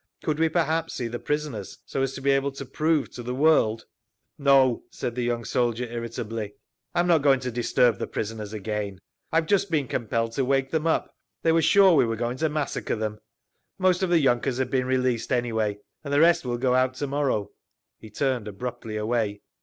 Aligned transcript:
Could 0.23 0.39
we 0.39 0.49
perhaps 0.49 0.95
see 0.95 1.07
the 1.07 1.19
prisoners, 1.19 1.77
so 1.85 2.01
as 2.01 2.15
to 2.15 2.21
be 2.21 2.31
able 2.31 2.51
to 2.53 2.65
prove 2.65 3.11
to 3.11 3.21
the 3.21 3.35
world—?" 3.35 3.85
"No," 4.35 4.81
said 4.89 5.13
the 5.13 5.21
young 5.21 5.45
soldier, 5.45 5.83
irritably. 5.83 6.55
"I 6.95 7.01
am 7.01 7.05
not 7.05 7.21
going 7.21 7.39
to 7.41 7.51
disturb 7.51 7.99
the 7.99 8.07
prisoners 8.07 8.51
again. 8.51 8.97
I 9.31 9.35
have 9.37 9.45
just 9.45 9.69
been 9.69 9.87
compelled 9.87 10.31
to 10.31 10.43
wake 10.43 10.71
them 10.71 10.87
up—they 10.87 11.51
were 11.51 11.61
sure 11.61 11.93
we 11.93 12.05
were 12.07 12.15
going 12.15 12.37
to 12.37 12.49
massacre 12.49 12.95
them…. 12.95 13.19
Most 13.77 14.01
of 14.01 14.09
the 14.09 14.17
yunkers 14.17 14.57
have 14.57 14.71
been 14.71 14.87
released 14.87 15.31
anyway, 15.31 15.77
and 16.03 16.11
the 16.11 16.19
rest 16.19 16.45
will 16.47 16.57
go 16.57 16.73
out 16.73 16.95
to 16.95 17.05
morrow." 17.05 17.51
He 17.99 18.09
turned 18.09 18.47
abruptly 18.47 18.97
away. 18.97 19.43